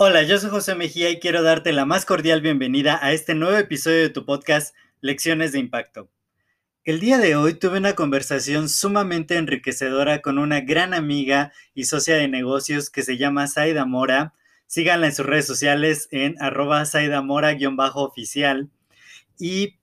[0.00, 3.56] Hola, yo soy José Mejía y quiero darte la más cordial bienvenida a este nuevo
[3.56, 6.08] episodio de tu podcast Lecciones de Impacto.
[6.84, 12.14] El día de hoy tuve una conversación sumamente enriquecedora con una gran amiga y socia
[12.14, 14.34] de negocios que se llama Saida Mora.
[14.68, 18.70] Síganla en sus redes sociales en arroba Saida Mora-oficial.
[19.38, 19.80] Y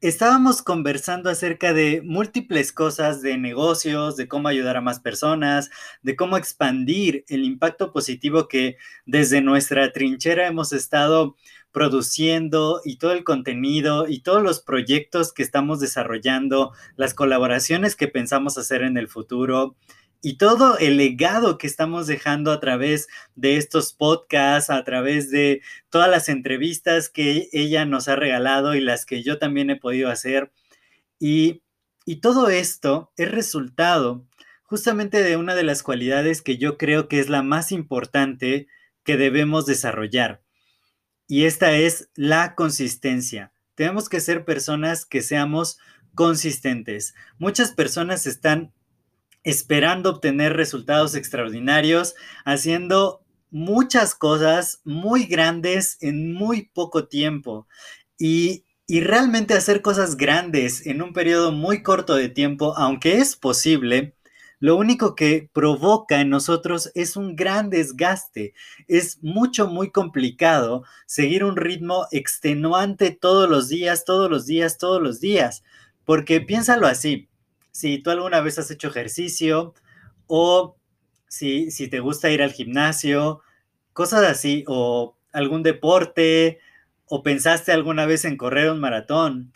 [0.00, 5.70] estábamos conversando acerca de múltiples cosas de negocios, de cómo ayudar a más personas,
[6.02, 11.36] de cómo expandir el impacto positivo que desde nuestra trinchera hemos estado
[11.70, 18.08] produciendo y todo el contenido y todos los proyectos que estamos desarrollando, las colaboraciones que
[18.08, 19.76] pensamos hacer en el futuro
[20.22, 25.62] y todo el legado que estamos dejando a través de estos podcasts, a través de
[25.88, 30.10] todas las entrevistas que ella nos ha regalado y las que yo también he podido
[30.10, 30.52] hacer.
[31.18, 31.62] Y,
[32.04, 34.26] y todo esto es resultado
[34.70, 38.68] justamente de una de las cualidades que yo creo que es la más importante
[39.02, 40.42] que debemos desarrollar.
[41.26, 43.52] Y esta es la consistencia.
[43.74, 45.78] Tenemos que ser personas que seamos
[46.14, 47.14] consistentes.
[47.38, 48.72] Muchas personas están
[49.44, 57.66] esperando obtener resultados extraordinarios, haciendo muchas cosas muy grandes en muy poco tiempo.
[58.18, 64.16] Y, realmente hacer cosas grandes en un periodo muy corto de tiempo, aunque es posible,
[64.58, 68.52] lo único que provoca en nosotros es un gran desgaste.
[68.88, 75.00] Es mucho, muy complicado seguir un ritmo extenuante todos los días, todos los días, todos
[75.00, 75.62] los días.
[76.04, 77.29] Porque piénsalo así,
[77.72, 79.74] si tú alguna vez has hecho ejercicio
[80.26, 80.76] o
[81.28, 83.40] si, si te gusta ir al gimnasio,
[83.92, 86.60] cosas así, o algún deporte,
[87.06, 89.52] o pensaste alguna vez en correr un maratón,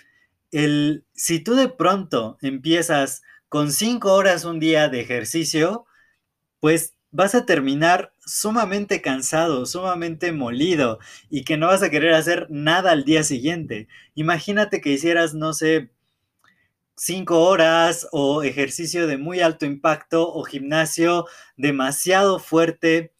[0.53, 5.87] el, si tú de pronto empiezas con cinco horas un día de ejercicio,
[6.61, 10.99] pues vas a terminar sumamente cansado, sumamente molido
[11.31, 13.87] y que no vas a querer hacer nada al día siguiente.
[14.15, 15.91] Imagínate que hicieras, no sé,
[16.97, 23.13] cinco horas o ejercicio de muy alto impacto o gimnasio demasiado fuerte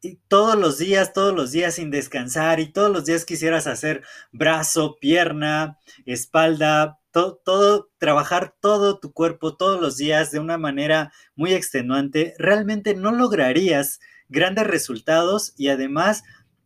[0.00, 4.02] y todos los días, todos los días sin descansar y todos los días quisieras hacer
[4.30, 11.52] brazo, pierna, espalda, todo, trabajar todo tu cuerpo todos los días de una manera muy
[11.52, 16.22] extenuante, realmente no lograrías grandes resultados y además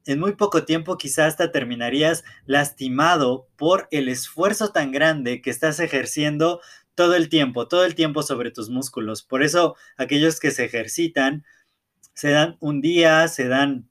[0.06, 5.80] en muy poco tiempo quizás hasta terminarías lastimado por el esfuerzo tan grande que estás
[5.80, 6.60] ejerciendo
[6.94, 9.22] todo el tiempo, todo el tiempo sobre tus músculos.
[9.22, 11.44] Por eso aquellos que se ejercitan,
[12.14, 13.88] se dan un día, se dan,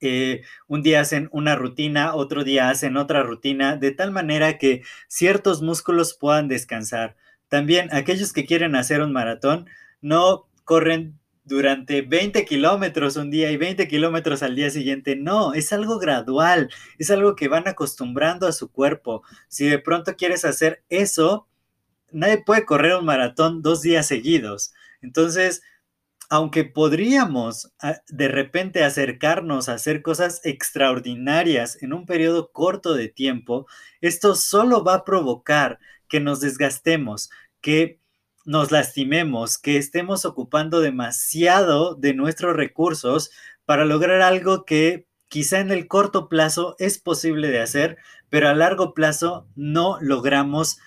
[0.00, 4.82] eh, un día hacen una rutina, otro día hacen otra rutina, de tal manera que
[5.08, 7.16] ciertos músculos puedan descansar.
[7.48, 9.66] También aquellos que quieren hacer un maratón,
[10.00, 15.16] no corren durante 20 kilómetros un día y 20 kilómetros al día siguiente.
[15.16, 19.22] No, es algo gradual, es algo que van acostumbrando a su cuerpo.
[19.48, 21.48] Si de pronto quieres hacer eso,
[22.12, 24.72] nadie puede correr un maratón dos días seguidos.
[25.02, 25.62] Entonces,
[26.28, 33.08] aunque podríamos ah, de repente acercarnos a hacer cosas extraordinarias en un periodo corto de
[33.08, 33.66] tiempo,
[34.00, 37.30] esto solo va a provocar que nos desgastemos,
[37.60, 37.99] que
[38.50, 43.30] nos lastimemos, que estemos ocupando demasiado de nuestros recursos
[43.64, 48.54] para lograr algo que quizá en el corto plazo es posible de hacer, pero a
[48.54, 50.78] largo plazo no logramos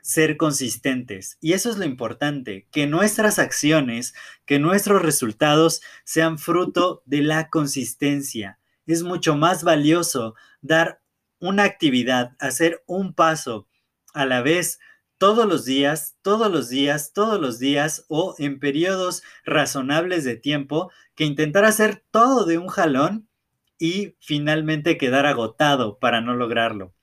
[0.00, 1.38] ser consistentes.
[1.40, 4.14] Y eso es lo importante, que nuestras acciones,
[4.46, 8.60] que nuestros resultados sean fruto de la consistencia.
[8.86, 11.00] Es mucho más valioso dar
[11.40, 13.66] una actividad, hacer un paso
[14.14, 14.78] a la vez
[15.18, 20.90] todos los días, todos los días, todos los días o en periodos razonables de tiempo
[21.14, 23.28] que intentar hacer todo de un jalón
[23.78, 26.94] y finalmente quedar agotado para no lograrlo.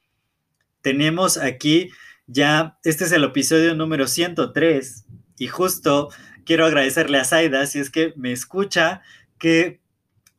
[0.82, 1.90] Tenemos aquí
[2.28, 5.06] ya, este es el episodio número 103
[5.38, 6.10] y justo
[6.46, 9.02] quiero agradecerle a Zaida, si es que me escucha,
[9.38, 9.82] que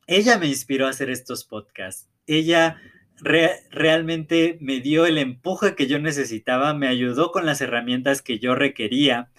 [0.06, 2.08] ella me inspiró a hacer estos podcasts.
[2.26, 2.80] Ella
[3.20, 8.54] realmente me dio el empuje que yo necesitaba, me ayudó con las herramientas que yo
[8.54, 9.30] requería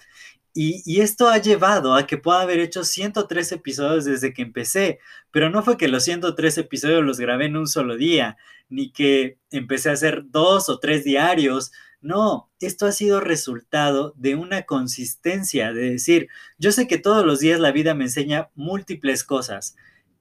[0.54, 4.98] Y, esto ha llevado a que pueda haber hecho 103 episodios desde que empecé,
[5.30, 8.36] pero no fue que los 103 episodios los grabé en un solo día,
[8.68, 11.70] ni que empecé a hacer dos o tres diarios.
[12.00, 16.28] No, esto ha sido resultado de una consistencia, de decir,
[16.58, 19.76] yo sé que todos los días la vida me enseña múltiples cosas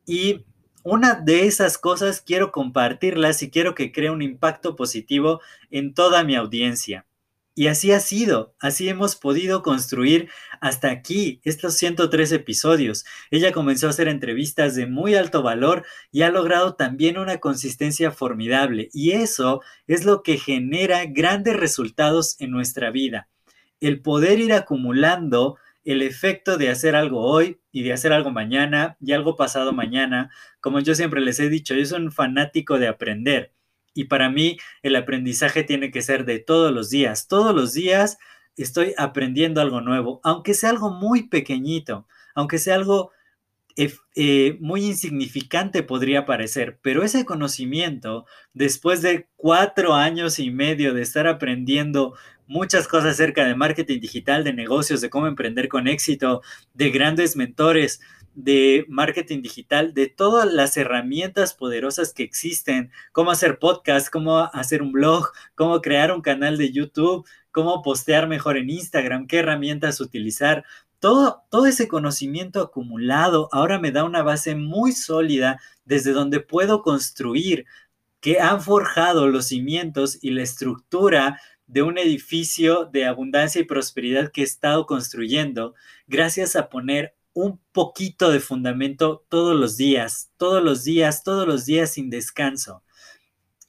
[0.06, 0.46] y
[0.90, 6.24] una de esas cosas quiero compartirlas y quiero que cree un impacto positivo en toda
[6.24, 7.06] mi audiencia.
[7.56, 10.30] Y así ha sido, así hemos podido construir
[10.62, 13.04] hasta aquí estos 103 episodios.
[13.32, 18.12] Ella comenzó a hacer entrevistas de muy alto valor y ha logrado también una consistencia
[18.12, 18.88] formidable.
[18.94, 23.28] Y eso es lo que genera grandes resultados en nuestra vida.
[23.82, 25.58] El poder ir acumulando
[25.88, 30.30] el efecto de hacer algo hoy y de hacer algo mañana y algo pasado mañana.
[30.60, 33.54] Como yo siempre les he dicho, yo soy un fanático de aprender.
[33.94, 37.30] Y para mí el aprendizaje tiene que ser de todos los días.
[37.30, 38.18] Todos los días
[38.58, 42.06] estoy aprendiendo algo nuevo, aunque sea algo muy pequeñito,
[42.36, 43.12] aunque sea algo
[44.16, 51.04] eh, muy insignificante podría parecer, pero ese conocimiento, después de cuatro años y medio de
[51.04, 52.16] estar aprendiendo
[52.48, 56.42] muchas cosas acerca de marketing digital, de negocios, de cómo emprender con éxito,
[56.74, 58.00] de grandes mentores,
[58.38, 64.84] de marketing digital, de todas las herramientas poderosas que existen, cómo hacer podcast, cómo hacer
[64.84, 70.00] un blog, cómo crear un canal de YouTube, cómo postear mejor en Instagram, qué herramientas
[70.00, 70.66] utilizar.
[71.00, 76.84] Todo, todo ese conocimiento acumulado ahora me da una base muy sólida desde donde puedo
[76.84, 77.66] construir,
[78.20, 84.32] que han forjado los cimientos y la estructura de un edificio de abundancia y prosperidad
[84.32, 85.76] que he estado construyendo
[86.08, 91.66] gracias a poner un poquito de fundamento todos los días, todos los días, todos los
[91.66, 92.84] días sin descanso.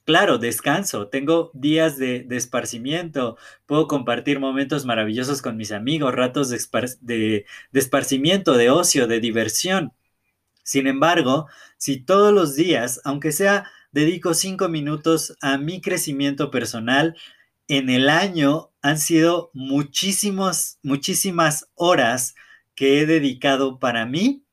[0.05, 3.37] Claro, descanso, tengo días de, esparcimiento,
[3.67, 6.59] puedo compartir momentos maravillosos con mis amigos, ratos de,
[7.01, 9.93] de, de esparcimiento, de ocio, de diversión.
[10.63, 11.47] Sin embargo,
[11.77, 17.15] si todos los días, aunque sea dedico cinco minutos a mi crecimiento personal,
[17.69, 22.35] en el año han sido muchísimos, muchísimas horas
[22.75, 24.43] que he dedicado para mí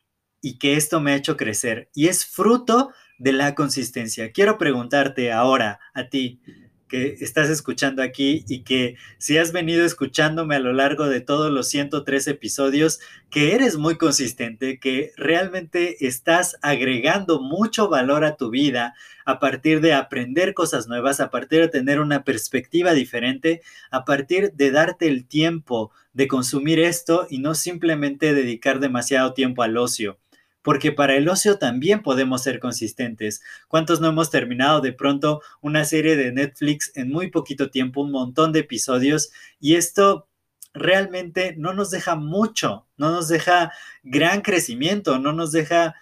[0.42, 1.90] y que esto me ha hecho crecer.
[1.94, 4.32] Y es fruto de la consistencia.
[4.32, 6.42] Quiero preguntarte ahora a ti,
[6.88, 11.50] que estás escuchando aquí y que si has venido escuchándome a lo largo de todos
[11.50, 13.00] los 103 episodios,
[13.30, 18.94] que eres muy consistente, que realmente estás agregando mucho valor a tu vida
[19.24, 24.52] a partir de aprender cosas nuevas, a partir de tener una perspectiva diferente, a partir
[24.52, 30.18] de darte el tiempo de consumir esto y no simplemente dedicar demasiado tiempo al ocio
[30.66, 33.40] porque para el ocio también podemos ser consistentes.
[33.68, 38.10] ¿Cuántos no hemos terminado de pronto una serie de Netflix en muy poquito tiempo, un
[38.10, 39.30] montón de episodios?
[39.60, 40.26] Y esto
[40.74, 43.70] realmente no nos deja mucho, no nos deja
[44.02, 45.94] gran crecimiento, no nos deja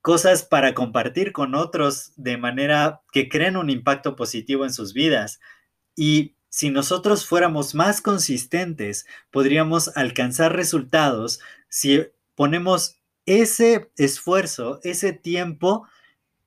[0.00, 5.38] cosas para compartir con otros de manera que creen un impacto positivo en sus vidas.
[5.94, 11.38] Y si nosotros fuéramos más consistentes, podríamos alcanzar resultados
[11.68, 15.86] si ponemos ese esfuerzo, ese tiempo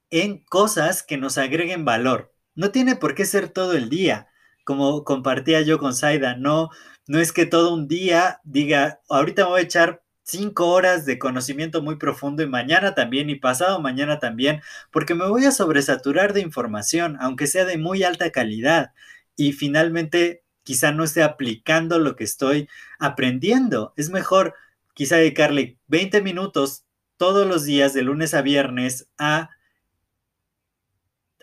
[0.10, 2.34] en cosas que nos agreguen valor.
[2.56, 4.28] No tiene por qué ser todo el día,
[4.64, 6.70] como compartía yo con Saida, no,
[7.08, 11.82] no es que todo un día diga, ahorita voy a echar cinco horas de conocimiento
[11.82, 14.62] muy profundo y mañana también y pasado mañana también,
[14.92, 18.92] porque me voy a sobresaturar de información, aunque sea de muy alta calidad,
[19.38, 22.68] y finalmente quizá no esté aplicando lo que estoy
[23.00, 23.94] aprendiendo.
[23.96, 24.54] Es mejor
[24.98, 26.84] quizá dedicarle 20 minutos
[27.18, 29.52] todos los días de lunes a viernes a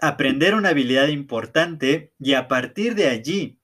[0.01, 3.61] aprender una habilidad importante y a partir de allí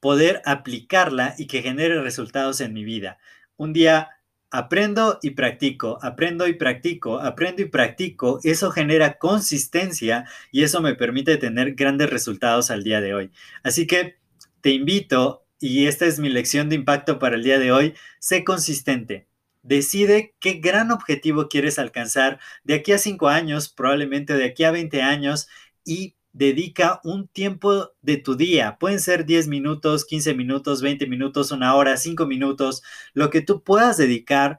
[0.00, 3.16] poder aplicarla y que genere resultados en mi vida.
[3.56, 4.10] Un día
[4.50, 10.94] aprendo y practico, aprendo y practico, aprendo y practico, eso genera consistencia y eso me
[10.94, 13.30] permite tener grandes resultados al día de hoy.
[13.62, 14.16] Así que
[14.60, 18.44] te invito y esta es mi lección de impacto para el día de hoy, sé
[18.44, 19.26] consistente.
[19.62, 24.70] Decide qué gran objetivo quieres alcanzar de aquí a 5 años, probablemente de aquí a
[24.70, 25.48] 20 años,
[25.84, 28.76] y dedica un tiempo de tu día.
[28.78, 32.82] Pueden ser 10 minutos, 15 minutos, 20 minutos, una hora, 5 minutos,
[33.14, 34.58] lo que tú puedas dedicar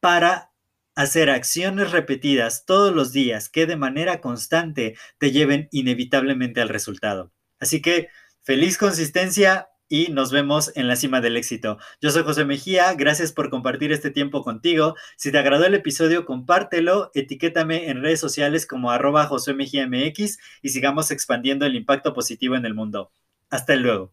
[0.00, 0.52] para
[0.94, 7.32] hacer acciones repetidas todos los días que de manera constante te lleven inevitablemente al resultado.
[7.60, 8.08] Así que
[8.42, 11.78] feliz consistencia, y nos vemos en la cima del éxito.
[12.00, 14.94] Yo soy José Mejía, gracias por compartir este tiempo contigo.
[15.16, 19.54] Si te agradó el episodio, compártelo, etiquétame en redes sociales como arroba José
[20.62, 23.12] y sigamos expandiendo el impacto positivo en el mundo.
[23.50, 24.12] Hasta luego.